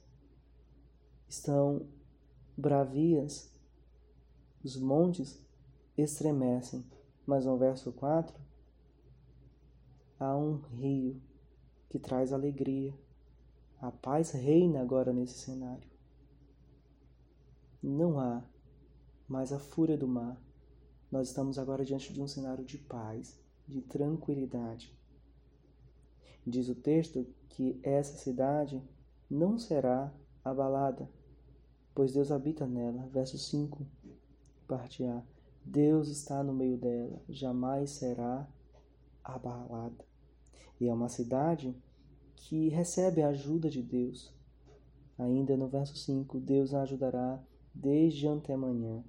[1.28, 1.86] estão
[2.56, 3.52] bravias.
[4.62, 5.38] Os montes
[5.96, 6.84] estremecem.
[7.26, 8.38] Mas no verso 4,
[10.18, 11.20] há um rio
[11.88, 12.92] que traz alegria.
[13.80, 15.88] A paz reina agora nesse cenário.
[17.82, 18.42] Não há
[19.28, 20.36] mais a fúria do mar.
[21.10, 24.92] Nós estamos agora diante de um cenário de paz de tranquilidade.
[26.46, 28.83] Diz o texto que essa cidade
[29.30, 30.12] não será
[30.44, 31.09] abalada,
[31.94, 33.09] pois Deus habita nela.
[33.12, 33.87] Verso 5,
[34.68, 35.22] parte A.
[35.64, 38.46] Deus está no meio dela, jamais será
[39.22, 40.04] abalada.
[40.78, 41.74] E é uma cidade
[42.37, 44.33] que recebe a ajuda de Deus.
[45.18, 47.42] Ainda no verso 5, Deus a ajudará
[47.74, 49.02] desde antemanhã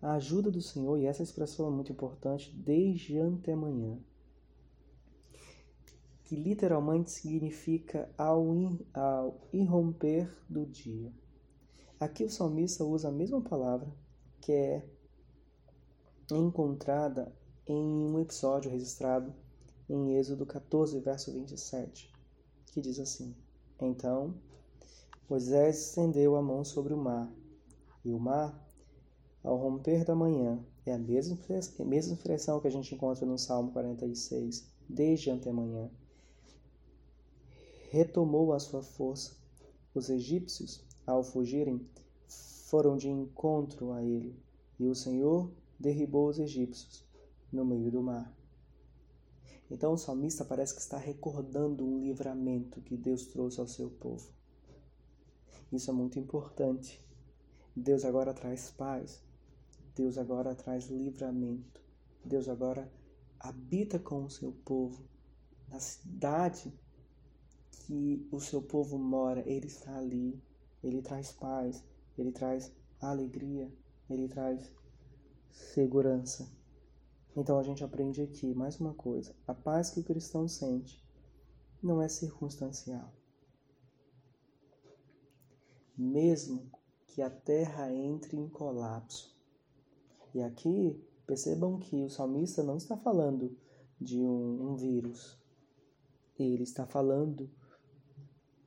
[0.00, 3.98] a ajuda do Senhor, e essa expressão é muito importante, desde antemanhã,
[6.28, 11.10] que literalmente significa ao, ir, ao irromper do dia.
[11.98, 13.90] Aqui o salmista usa a mesma palavra
[14.38, 14.86] que é
[16.30, 17.34] encontrada
[17.66, 19.34] em um episódio registrado
[19.88, 22.12] em Êxodo 14, verso 27,
[22.72, 23.34] que diz assim:
[23.80, 24.34] Então
[25.30, 27.32] Moisés estendeu a mão sobre o mar,
[28.04, 28.68] e o mar
[29.42, 30.62] ao romper da manhã.
[30.84, 31.38] É a mesma,
[31.86, 35.90] mesma expressão que a gente encontra no Salmo 46, desde antemanhã.
[37.90, 39.34] Retomou a sua força.
[39.94, 41.88] Os egípcios, ao fugirem,
[42.66, 44.38] foram de encontro a ele,
[44.78, 47.02] e o Senhor derribou os egípcios
[47.50, 48.30] no meio do mar.
[49.70, 54.30] Então o salmista parece que está recordando um livramento que Deus trouxe ao seu povo.
[55.72, 57.02] Isso é muito importante.
[57.74, 59.22] Deus agora traz paz.
[59.94, 61.80] Deus agora traz livramento.
[62.22, 62.90] Deus agora
[63.40, 65.02] habita com o seu povo.
[65.68, 66.72] Na cidade
[67.88, 70.38] que o seu povo mora, ele está ali.
[70.84, 71.82] Ele traz paz,
[72.18, 72.70] ele traz
[73.00, 73.72] alegria,
[74.10, 74.70] ele traz
[75.50, 76.52] segurança.
[77.34, 81.02] Então a gente aprende aqui mais uma coisa: a paz que o cristão sente
[81.82, 83.10] não é circunstancial.
[85.96, 86.70] Mesmo
[87.06, 89.34] que a terra entre em colapso,
[90.34, 93.56] e aqui percebam que o salmista não está falando
[93.98, 95.38] de um, um vírus,
[96.38, 97.50] ele está falando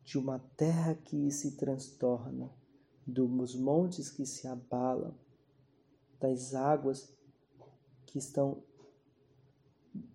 [0.03, 2.51] de uma terra que se transtorna,
[3.05, 5.13] dos montes que se abalam,
[6.19, 7.13] das águas
[8.05, 8.63] que estão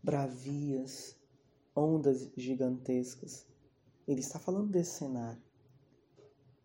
[0.03, 1.17] bravias,
[1.75, 3.47] ondas gigantescas.
[4.07, 5.43] Ele está falando desse cenário.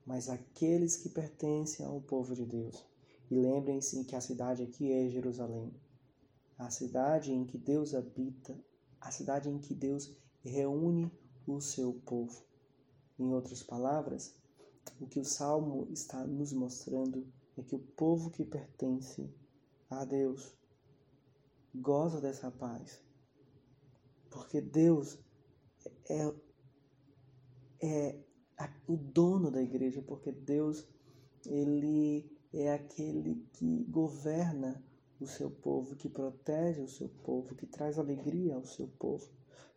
[0.05, 2.83] mas aqueles que pertencem ao povo de Deus.
[3.29, 5.73] E lembrem-se que a cidade aqui é Jerusalém,
[6.57, 8.59] a cidade em que Deus habita,
[8.99, 10.11] a cidade em que Deus
[10.43, 11.11] reúne
[11.47, 12.43] o seu povo.
[13.21, 14.35] Em outras palavras,
[14.99, 19.31] o que o salmo está nos mostrando é que o povo que pertence
[19.91, 20.57] a Deus
[21.75, 22.99] goza dessa paz,
[24.31, 25.19] porque Deus
[26.09, 26.33] é,
[27.79, 28.19] é
[28.87, 30.87] o dono da igreja, porque Deus
[31.45, 34.83] ele é aquele que governa
[35.19, 39.29] o seu povo, que protege o seu povo, que traz alegria ao seu povo.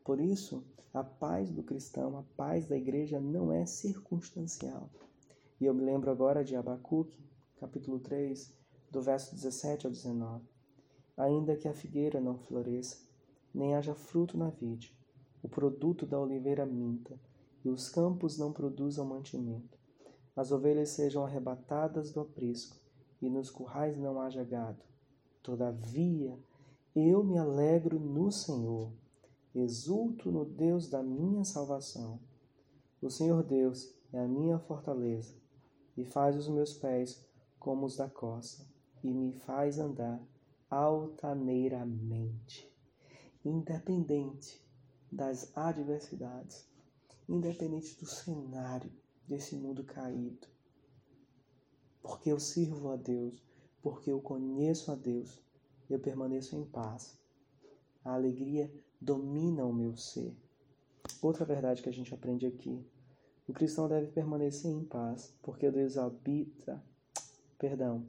[0.04, 0.62] Por isso,
[0.92, 4.90] a paz do cristão, a paz da igreja não é circunstancial.
[5.58, 7.18] E eu me lembro agora de Abacuque,
[7.56, 8.52] capítulo 3,
[8.90, 10.44] do verso 17 ao 19.
[11.16, 12.98] Ainda que a figueira não floresça,
[13.54, 14.94] nem haja fruto na vide,
[15.42, 17.18] o produto da oliveira minta,
[17.64, 19.78] e os campos não produzam mantimento.
[20.36, 22.76] As ovelhas sejam arrebatadas do aprisco,
[23.22, 24.84] e nos currais não haja gado.
[25.42, 26.38] Todavia,
[26.94, 28.92] eu me alegro no Senhor,
[29.54, 32.20] exulto no Deus da minha salvação.
[33.00, 35.34] O Senhor Deus é a minha fortaleza,
[35.96, 37.24] e faz os meus pés
[37.58, 38.66] como os da coça,
[39.02, 40.22] e me faz andar
[40.68, 42.70] altaneiramente,
[43.44, 44.62] independente
[45.10, 46.68] das adversidades
[47.28, 48.92] independente do cenário
[49.26, 50.46] desse mundo caído.
[52.02, 53.42] Porque eu sirvo a Deus,
[53.82, 55.42] porque eu conheço a Deus,
[55.88, 57.18] eu permaneço em paz.
[58.04, 58.70] A alegria
[59.04, 60.34] domina o meu ser.
[61.20, 62.84] Outra verdade que a gente aprende aqui:
[63.46, 66.82] o cristão deve permanecer em paz, porque Deus habita.
[67.58, 68.06] Perdão.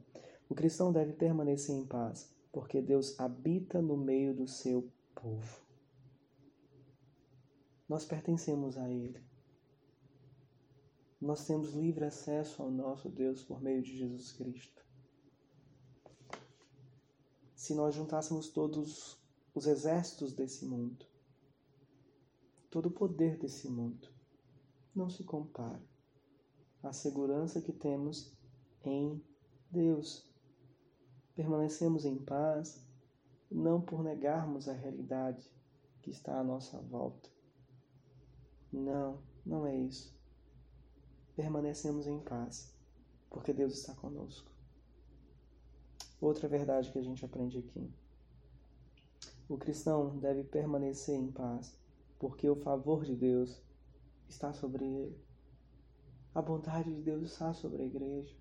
[0.48, 5.60] O cristão deve permanecer em paz, porque Deus habita no meio do seu povo.
[7.88, 9.20] Nós pertencemos a Ele.
[11.20, 14.84] Nós temos livre acesso ao nosso Deus por meio de Jesus Cristo.
[17.54, 19.18] Se nós juntássemos todos
[19.56, 21.06] os exércitos desse mundo,
[22.70, 24.06] todo o poder desse mundo,
[24.94, 25.82] não se compara
[26.82, 28.36] à segurança que temos
[28.84, 29.24] em
[29.70, 30.30] Deus.
[31.34, 32.86] Permanecemos em paz
[33.50, 35.50] não por negarmos a realidade
[36.02, 37.30] que está à nossa volta,
[38.70, 40.14] não, não é isso.
[41.34, 42.76] Permanecemos em paz,
[43.30, 44.50] porque Deus está conosco.
[46.20, 48.05] Outra verdade que a gente aprende aqui.
[49.48, 51.78] O cristão deve permanecer em paz,
[52.18, 53.62] porque o favor de Deus
[54.28, 55.20] está sobre ele.
[56.34, 58.34] A bondade de Deus está sobre a igreja.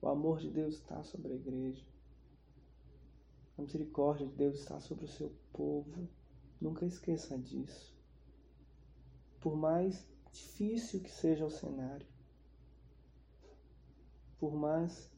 [0.00, 1.84] O amor de Deus está sobre a igreja.
[3.58, 6.08] A misericórdia de Deus está sobre o seu povo.
[6.60, 7.92] Nunca esqueça disso
[9.42, 12.06] por mais difícil que seja o cenário,
[14.38, 15.10] por mais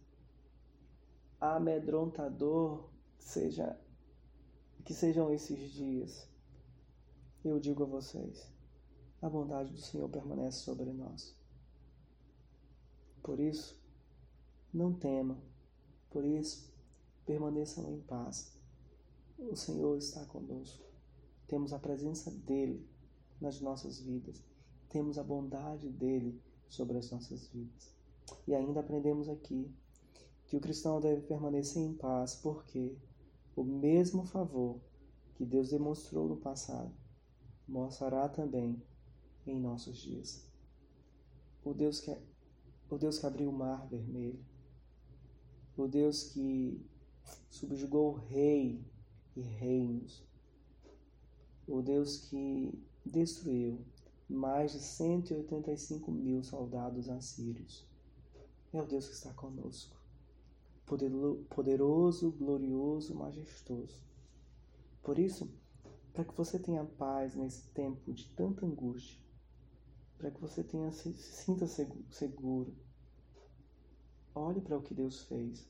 [1.38, 3.78] amedrontador seja
[4.84, 6.28] que sejam esses dias,
[7.42, 8.52] eu digo a vocês,
[9.22, 11.34] a bondade do Senhor permanece sobre nós.
[13.22, 13.80] Por isso,
[14.72, 15.40] não temam,
[16.10, 16.70] por isso,
[17.24, 18.52] permaneçam em paz.
[19.38, 20.84] O Senhor está conosco.
[21.48, 22.86] Temos a presença dEle
[23.40, 24.44] nas nossas vidas.
[24.90, 27.94] Temos a bondade dele sobre as nossas vidas.
[28.46, 29.74] E ainda aprendemos aqui
[30.46, 32.94] que o cristão deve permanecer em paz, porque
[33.56, 34.80] o mesmo favor
[35.34, 36.92] que Deus demonstrou no passado
[37.66, 38.82] mostrará também
[39.46, 40.46] em nossos dias.
[41.64, 42.16] O Deus que,
[42.90, 44.44] o Deus que abriu o mar vermelho,
[45.76, 46.84] o Deus que
[47.50, 48.84] subjugou rei
[49.34, 50.22] e reinos,
[51.66, 53.84] o Deus que destruiu
[54.28, 57.86] mais de 185 mil soldados assírios.
[58.72, 59.96] É o Deus que está conosco,
[60.86, 64.02] poderoso, glorioso, majestoso.
[65.02, 65.50] Por isso,
[66.12, 69.18] para que você tenha paz nesse tempo de tanta angústia,
[70.16, 72.74] para que você tenha, se, sinta seguro,
[74.34, 75.68] olhe para o que Deus fez.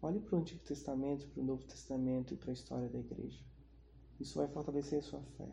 [0.00, 3.40] Olhe para o Antigo Testamento, para o Novo Testamento e para a história da igreja.
[4.18, 5.48] Isso vai fortalecer a sua fé.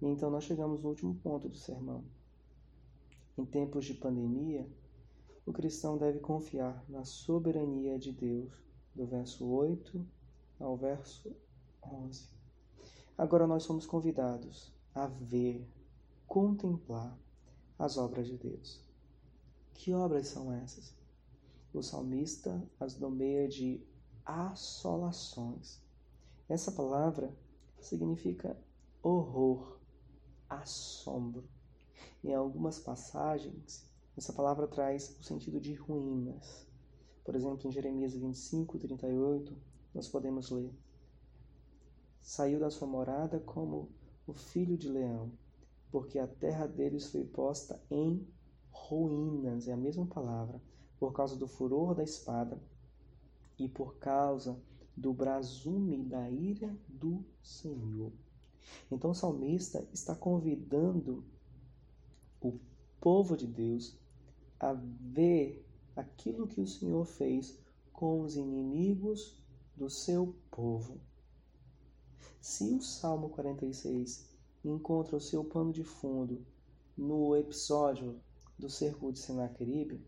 [0.00, 2.04] E então nós chegamos no último ponto do sermão.
[3.36, 4.68] Em tempos de pandemia,
[5.46, 8.52] o cristão deve confiar na soberania de Deus,
[8.92, 10.04] do verso 8
[10.58, 11.34] ao verso
[11.80, 12.28] 11.
[13.16, 15.64] Agora nós somos convidados a ver,
[16.26, 17.16] contemplar
[17.78, 18.84] as obras de Deus.
[19.72, 20.92] Que obras são essas?
[21.72, 23.86] O salmista as nomeia de
[24.24, 25.80] assolações.
[26.48, 27.32] Essa palavra
[27.78, 28.58] significa
[29.00, 29.78] horror,
[30.48, 31.48] assombro.
[32.24, 33.85] Em algumas passagens,
[34.16, 36.66] Essa palavra traz o sentido de ruínas.
[37.22, 39.54] Por exemplo, em Jeremias 25, 38,
[39.94, 40.72] nós podemos ler:
[42.22, 43.90] Saiu da sua morada como
[44.26, 45.30] o filho de leão,
[45.90, 48.26] porque a terra deles foi posta em
[48.70, 50.60] ruínas é a mesma palavra
[50.98, 52.60] por causa do furor da espada
[53.58, 54.60] e por causa
[54.96, 58.12] do brasume da ira do Senhor.
[58.90, 61.24] Então o salmista está convidando
[62.40, 62.58] o
[63.00, 63.98] povo de Deus
[64.58, 67.58] a ver aquilo que o Senhor fez
[67.92, 69.42] com os inimigos
[69.76, 71.00] do seu povo.
[72.40, 74.28] Se o Salmo 46
[74.64, 76.44] encontra o seu pano de fundo
[76.96, 78.20] no episódio
[78.58, 80.04] do cerco de Senaqueribe,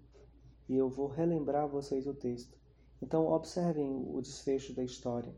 [0.69, 2.57] e eu vou relembrar a vocês o texto.
[3.01, 5.35] Então observem o desfecho da história.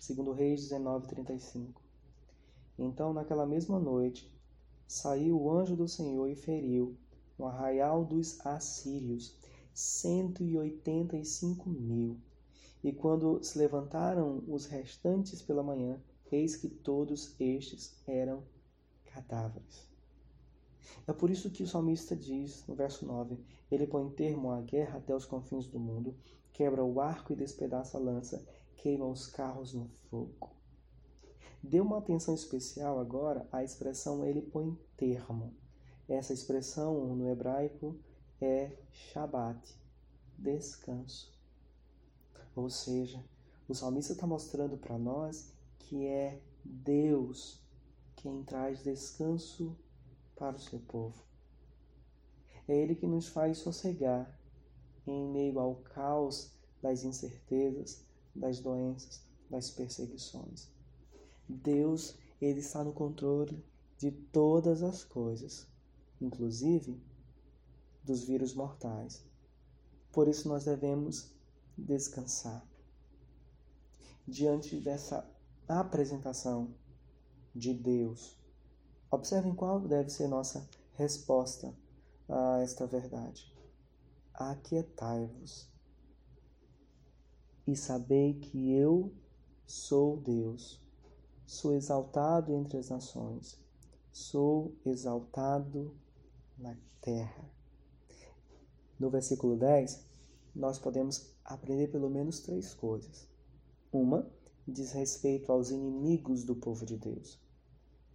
[0.00, 1.80] Segundo Reis 19:35.
[2.78, 4.32] Então naquela mesma noite
[4.86, 6.96] saiu o anjo do Senhor e feriu
[7.38, 9.36] no arraial dos assírios
[9.72, 12.16] cento e oitenta e cinco mil.
[12.82, 18.42] E quando se levantaram os restantes pela manhã, eis que todos estes eram
[19.04, 19.88] cadáveres.
[21.06, 23.38] É por isso que o salmista diz, no verso 9:
[23.70, 26.14] Ele põe termo à guerra até os confins do mundo,
[26.52, 30.50] quebra o arco e despedaça a lança, queima os carros no fogo.
[31.62, 35.54] Dê uma atenção especial agora à expressão ele põe termo.
[36.08, 37.96] Essa expressão no hebraico
[38.40, 39.58] é Shabat,
[40.38, 41.32] descanso.
[42.54, 43.24] Ou seja,
[43.68, 47.60] o salmista está mostrando para nós que é Deus
[48.16, 49.76] quem traz descanso
[50.36, 51.22] para o seu povo.
[52.68, 54.38] É Ele que nos faz sossegar
[55.06, 56.52] em meio ao caos
[56.82, 60.68] das incertezas, das doenças, das perseguições.
[61.48, 63.62] Deus, Ele está no controle
[63.98, 65.66] de todas as coisas,
[66.20, 67.00] inclusive
[68.02, 69.24] dos vírus mortais.
[70.12, 71.30] Por isso nós devemos
[71.76, 72.64] descansar.
[74.26, 75.28] Diante dessa
[75.68, 76.74] apresentação
[77.54, 78.36] de Deus,
[79.14, 81.72] Observem qual deve ser nossa resposta
[82.28, 83.54] a esta verdade.
[84.34, 85.68] Aquietai-vos
[87.64, 89.14] e sabei que eu
[89.64, 90.82] sou Deus.
[91.46, 93.56] Sou exaltado entre as nações,
[94.10, 95.94] sou exaltado
[96.58, 97.50] na terra.
[98.98, 100.04] No versículo 10,
[100.54, 103.28] nós podemos aprender pelo menos três coisas.
[103.92, 104.30] Uma
[104.66, 107.40] diz respeito aos inimigos do povo de Deus.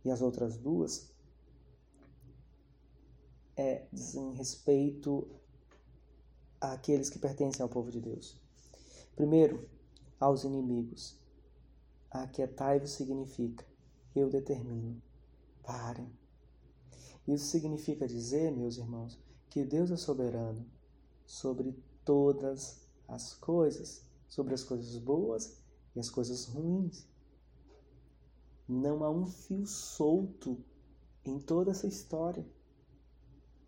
[0.04, 1.12] E as outras duas
[3.56, 5.30] é, dizem respeito
[6.60, 8.40] àqueles que pertencem ao povo de Deus.
[9.16, 9.70] Primeiro,
[10.20, 11.18] aos inimigos.
[12.10, 13.66] Aquietai-vos significa
[14.16, 15.02] eu determino.
[15.64, 16.10] Parem.
[17.32, 19.20] Isso significa dizer, meus irmãos,
[19.52, 20.66] que Deus é soberano
[21.28, 25.62] sobre todas as coisas, sobre as coisas boas
[25.96, 27.08] e as coisas ruins.
[28.68, 30.58] Não há um fio solto
[31.24, 32.44] em toda essa história.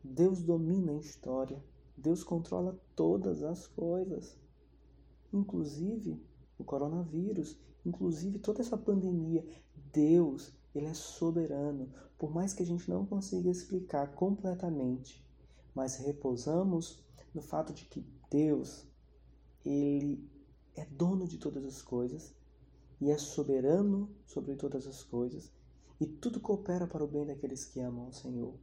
[0.03, 1.63] Deus domina a história.
[1.95, 4.35] Deus controla todas as coisas,
[5.31, 6.19] inclusive
[6.57, 9.45] o coronavírus, inclusive toda essa pandemia.
[9.93, 15.25] Deus, ele é soberano, por mais que a gente não consiga explicar completamente,
[15.73, 17.03] mas repousamos
[17.33, 18.87] no fato de que Deus,
[19.65, 20.29] ele
[20.75, 22.33] é dono de todas as coisas
[22.99, 25.51] e é soberano sobre todas as coisas,
[25.99, 28.55] e tudo coopera para o bem daqueles que amam o Senhor.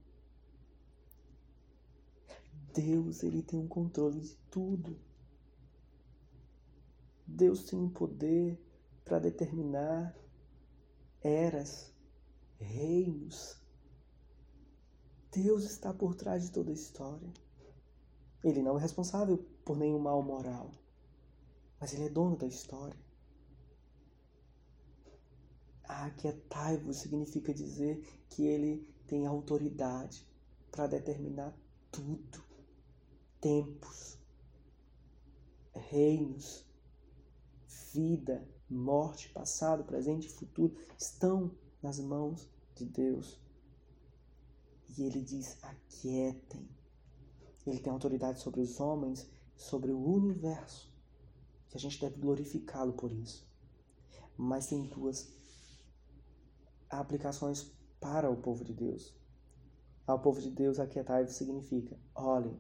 [2.73, 4.97] Deus, ele tem um controle de tudo.
[7.27, 8.61] Deus tem um poder
[9.05, 10.17] para determinar
[11.21, 11.93] eras,
[12.59, 13.57] reinos.
[15.33, 17.33] Deus está por trás de toda a história.
[18.43, 20.73] Ele não é responsável por nenhum mal moral,
[21.81, 22.99] mas ele é dono da história.
[25.85, 30.27] Aquietai-vos significa dizer que ele tem autoridade
[30.71, 31.57] para determinar
[31.91, 32.47] tudo.
[33.41, 34.19] Tempos,
[35.73, 36.65] reinos,
[37.93, 41.51] vida, morte, passado, presente e futuro estão
[41.83, 43.41] nas mãos de Deus.
[44.97, 46.69] E ele diz: aquietem.
[47.67, 50.93] Ele tem autoridade sobre os homens, sobre o universo.
[51.73, 53.47] E a gente deve glorificá-lo por isso.
[54.37, 55.29] Mas tem duas
[56.89, 57.71] aplicações
[58.01, 59.15] para o povo de Deus.
[60.07, 62.59] Ao povo de Deus, aquietai-vos significa: olhem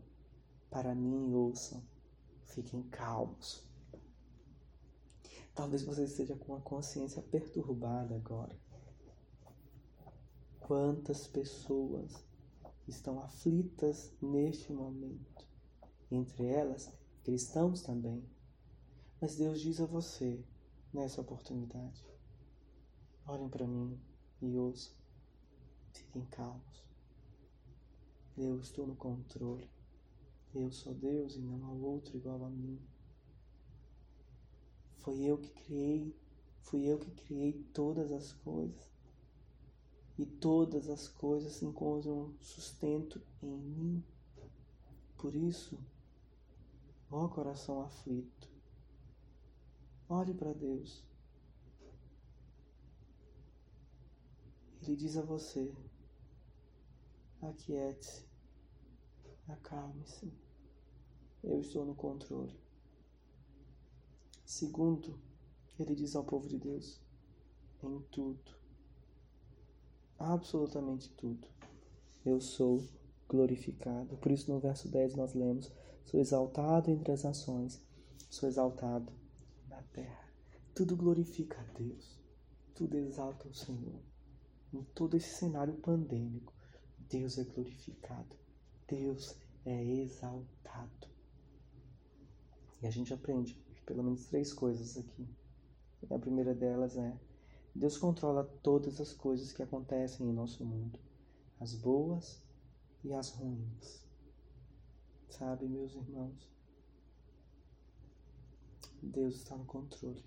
[0.70, 1.82] para mim ouçam,
[2.44, 3.66] fiquem calmos.
[5.54, 8.56] Talvez você esteja com a consciência perturbada agora.
[10.68, 12.12] Quantas pessoas
[12.86, 15.48] estão aflitas neste momento.
[16.10, 16.92] Entre elas,
[17.24, 18.22] cristãos também.
[19.18, 20.44] Mas Deus diz a você,
[20.92, 22.04] nessa oportunidade:
[23.26, 23.98] olhem para mim
[24.42, 24.92] e ouçam,
[25.94, 26.84] fiquem calmos.
[28.36, 29.70] Eu estou no controle.
[30.54, 32.78] Eu sou Deus e não há outro igual a mim.
[34.98, 36.14] Foi eu que criei,
[36.60, 38.97] fui eu que criei todas as coisas.
[40.18, 44.04] E todas as coisas encontram sustento em mim.
[45.16, 45.78] Por isso,
[47.08, 48.48] ó coração aflito,
[50.08, 51.04] olhe para Deus.
[54.82, 55.72] Ele diz a você:
[57.40, 58.26] aquiete-se,
[59.46, 60.32] acalme-se,
[61.44, 62.58] eu estou no controle.
[64.44, 65.16] Segundo,
[65.78, 67.00] ele diz ao povo de Deus:
[67.82, 68.57] em tudo,
[70.18, 71.46] absolutamente tudo,
[72.24, 72.82] eu sou
[73.28, 74.16] glorificado.
[74.16, 75.70] Por isso, no verso 10 nós lemos:
[76.04, 77.80] Sou exaltado entre as nações,
[78.30, 79.12] sou exaltado
[79.68, 80.28] na terra.
[80.74, 82.18] Tudo glorifica a Deus,
[82.74, 84.00] tudo exalta o Senhor.
[84.72, 86.52] Em todo esse cenário pandêmico,
[87.08, 88.36] Deus é glorificado,
[88.86, 91.08] Deus é exaltado.
[92.80, 95.26] E a gente aprende pelo menos três coisas aqui.
[96.10, 97.18] A primeira delas é:
[97.74, 100.98] Deus controla todas as coisas que acontecem em nosso mundo,
[101.60, 102.42] as boas
[103.04, 104.06] e as ruins.
[105.28, 106.50] Sabe, meus irmãos?
[109.02, 110.24] Deus está no controle.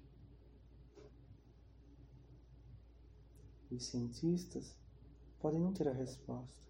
[3.70, 4.78] Os cientistas
[5.40, 6.70] podem não ter a resposta.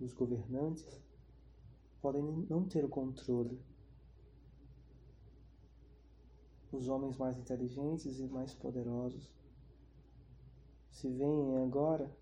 [0.00, 1.00] Os governantes
[2.00, 3.62] podem não ter o controle
[6.72, 9.28] os homens mais inteligentes e mais poderosos
[11.00, 12.14] se veem agora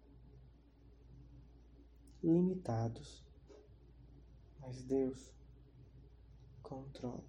[2.23, 3.27] limitados,
[4.61, 5.35] mas Deus
[6.63, 7.27] controla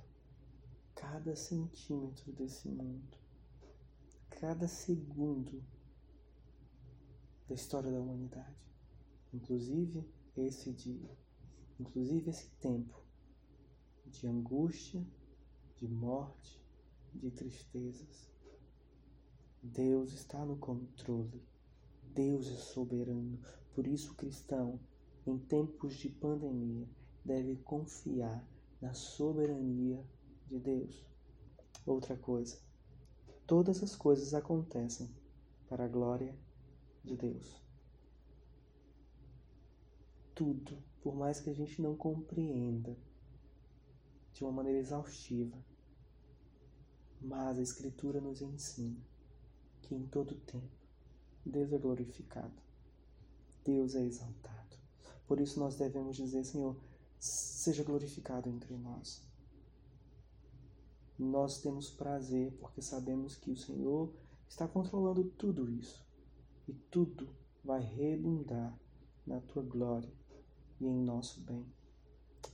[0.93, 3.17] cada centímetro desse mundo,
[4.29, 5.63] cada segundo
[7.47, 8.71] da história da humanidade,
[9.33, 11.17] inclusive esse dia,
[11.79, 13.03] inclusive esse tempo
[14.05, 15.03] de angústia,
[15.77, 16.63] de morte,
[17.11, 18.28] de tristezas.
[19.61, 21.43] Deus está no controle.
[22.15, 23.37] Deus é soberano.
[23.75, 24.79] Por isso, o cristão,
[25.27, 26.87] em tempos de pandemia,
[27.25, 28.47] deve confiar
[28.81, 30.01] na soberania
[30.47, 31.05] de Deus.
[31.85, 32.57] Outra coisa,
[33.45, 35.13] todas as coisas acontecem
[35.67, 36.33] para a glória
[37.03, 37.61] de Deus.
[40.33, 42.97] Tudo, por mais que a gente não compreenda
[44.31, 45.57] de uma maneira exaustiva,
[47.19, 49.08] mas a Escritura nos ensina
[49.81, 50.77] que em todo tempo
[51.45, 52.53] Deus é glorificado,
[53.63, 54.77] Deus é exaltado.
[55.27, 56.75] Por isso nós devemos dizer, Senhor,
[57.19, 59.21] seja glorificado entre nós.
[61.17, 64.13] Nós temos prazer porque sabemos que o Senhor
[64.47, 66.05] está controlando tudo isso
[66.67, 67.29] e tudo
[67.63, 68.77] vai redundar
[69.25, 70.11] na tua glória
[70.79, 71.65] e em nosso bem.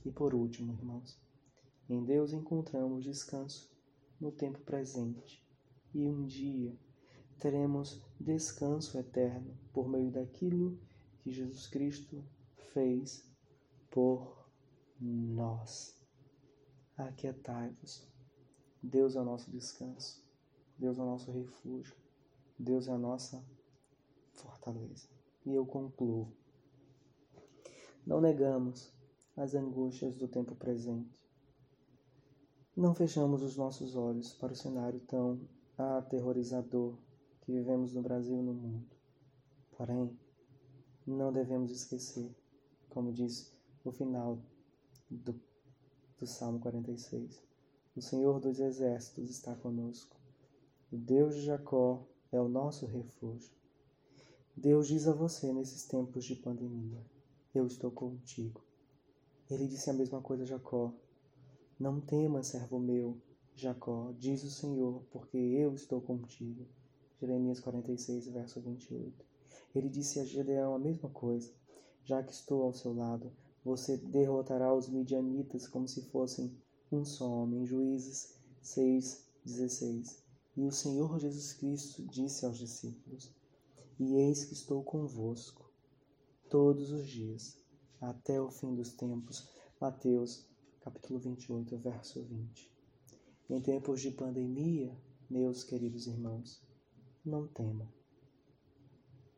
[0.04, 1.18] E por último, irmãos,
[1.88, 3.70] em Deus encontramos descanso
[4.20, 5.46] no tempo presente,
[5.94, 6.76] e um dia
[7.38, 10.78] teremos descanso eterno por meio daquilo
[11.20, 12.24] que Jesus Cristo
[12.72, 13.24] fez
[13.90, 14.48] por
[15.00, 16.00] nós.
[16.96, 18.06] Aquietai-vos.
[18.82, 20.24] Deus é o nosso descanso,
[20.78, 21.96] Deus é o nosso refúgio,
[22.58, 23.44] Deus é a nossa
[24.34, 25.08] fortaleza.
[25.44, 26.32] E eu concluo.
[28.06, 28.92] Não negamos
[29.36, 31.16] as angústias do tempo presente
[32.76, 35.40] não fechamos os nossos olhos para o cenário tão
[35.78, 36.98] aterrorizador
[37.46, 38.90] que vivemos no Brasil e no mundo.
[39.78, 40.10] Porém,
[41.06, 42.28] não devemos esquecer,
[42.90, 44.40] como diz o final
[45.08, 45.40] do,
[46.18, 47.40] do Salmo 46,
[47.94, 50.16] o Senhor dos Exércitos está conosco.
[50.90, 53.54] O Deus de Jacó é o nosso refúgio.
[54.56, 57.00] Deus diz a você nesses tempos de pandemia:
[57.54, 58.60] Eu estou contigo.
[59.48, 60.92] Ele disse a mesma coisa a Jacó
[61.78, 63.20] não temas, servo meu,
[63.54, 66.66] Jacó, diz o Senhor, porque eu estou contigo.
[67.20, 69.24] Jeremias 46, verso 28.
[69.74, 71.50] Ele disse a Gedeão a mesma coisa.
[72.04, 73.32] Já que estou ao seu lado,
[73.64, 76.56] você derrotará os midianitas como se fossem
[76.92, 77.66] um só homem.
[77.66, 80.22] Juízes 6, 16.
[80.56, 83.34] E o Senhor Jesus Cristo disse aos discípulos:
[83.98, 85.70] E eis que estou convosco
[86.48, 87.56] todos os dias,
[88.00, 89.48] até o fim dos tempos.
[89.80, 90.46] Mateus
[90.80, 92.70] capítulo 28, verso 20.
[93.50, 94.96] Em tempos de pandemia,
[95.28, 96.62] meus queridos irmãos,
[97.26, 97.88] não temam.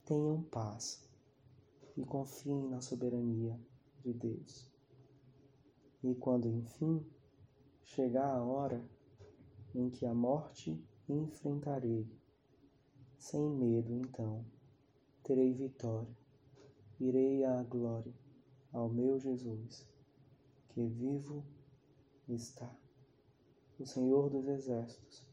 [0.05, 1.09] Tenham paz.
[1.97, 3.59] e confiem na soberania
[4.05, 4.71] de Deus.
[6.05, 7.05] E quando enfim
[7.83, 8.85] chegar a hora
[9.75, 12.07] em que a morte enfrentarei,
[13.19, 14.45] sem medo então,
[15.25, 16.17] terei vitória,
[17.01, 18.15] irei à glória,
[18.73, 19.89] ao meu Jesus,
[20.69, 21.45] que vivo
[22.29, 22.73] está.
[23.77, 25.27] O Senhor dos Exércitos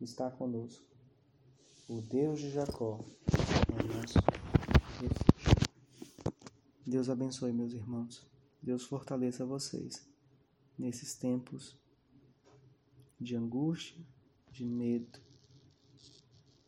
[0.00, 0.95] está conosco.
[1.88, 2.98] O Deus de Jacó
[3.78, 4.18] é nosso
[5.00, 5.56] refúgio.
[6.84, 8.26] Deus abençoe, meus irmãos.
[8.60, 10.04] Deus fortaleça vocês
[10.76, 11.78] nesses tempos
[13.20, 14.04] de angústia,
[14.50, 15.20] de medo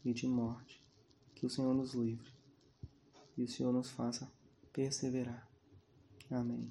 [0.05, 0.81] e de morte.
[1.35, 2.31] Que o Senhor nos livre
[3.37, 4.31] e o Senhor nos faça
[4.73, 5.51] perseverar.
[6.31, 6.71] Amém.